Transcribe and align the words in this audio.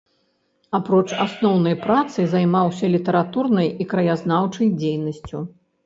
Апроч 0.77 1.09
асноўнай 1.25 1.77
працы 1.85 2.19
займаўся 2.33 2.85
літаратурнай 2.97 3.73
і 3.81 3.91
краязнаўчай 3.97 4.77
дзейнасцю. 4.85 5.37